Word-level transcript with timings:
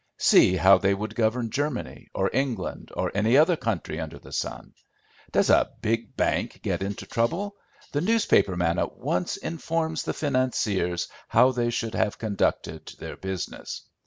See 0.17 0.55
how 0.55 0.79
they 0.79 0.95
would 0.95 1.13
govern 1.13 1.51
Germany, 1.51 2.07
or 2.15 2.31
England, 2.33 2.89
or 2.95 3.11
any 3.13 3.37
other 3.37 3.55
country 3.55 3.99
under 3.99 4.17
the 4.17 4.31
sun. 4.31 4.73
Does 5.31 5.51
a 5.51 5.69
big 5.79 6.17
bank 6.17 6.61
get 6.63 6.81
into 6.81 7.05
trouble, 7.05 7.55
the 7.91 8.01
newspaper 8.01 8.55
man 8.57 8.79
at 8.79 8.97
once 8.97 9.37
informs 9.37 10.01
the 10.01 10.13
financiers 10.15 11.07
how 11.27 11.51
they 11.51 11.69
should 11.69 11.93
have 11.93 12.17
conducted 12.17 12.95
their 12.97 13.15
business. 13.15 13.83